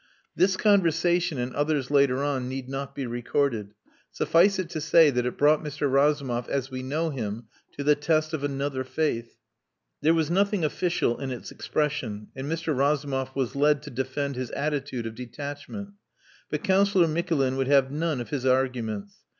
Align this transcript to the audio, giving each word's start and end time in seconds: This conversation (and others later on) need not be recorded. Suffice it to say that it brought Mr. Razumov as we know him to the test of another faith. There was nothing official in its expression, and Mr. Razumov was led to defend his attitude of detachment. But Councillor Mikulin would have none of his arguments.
This 0.35 0.57
conversation 0.57 1.37
(and 1.37 1.53
others 1.53 1.91
later 1.91 2.23
on) 2.23 2.49
need 2.49 2.67
not 2.67 2.95
be 2.95 3.05
recorded. 3.05 3.75
Suffice 4.09 4.57
it 4.57 4.67
to 4.71 4.81
say 4.81 5.11
that 5.11 5.27
it 5.27 5.37
brought 5.37 5.63
Mr. 5.63 5.87
Razumov 5.91 6.49
as 6.49 6.71
we 6.71 6.81
know 6.81 7.11
him 7.11 7.43
to 7.77 7.83
the 7.83 7.93
test 7.93 8.33
of 8.33 8.43
another 8.43 8.83
faith. 8.83 9.37
There 10.01 10.15
was 10.15 10.31
nothing 10.31 10.65
official 10.65 11.19
in 11.19 11.29
its 11.29 11.51
expression, 11.51 12.29
and 12.35 12.51
Mr. 12.51 12.75
Razumov 12.75 13.35
was 13.35 13.55
led 13.55 13.83
to 13.83 13.91
defend 13.91 14.37
his 14.37 14.49
attitude 14.49 15.05
of 15.05 15.13
detachment. 15.13 15.89
But 16.49 16.63
Councillor 16.63 17.05
Mikulin 17.07 17.55
would 17.57 17.67
have 17.67 17.91
none 17.91 18.19
of 18.19 18.31
his 18.31 18.43
arguments. 18.43 19.17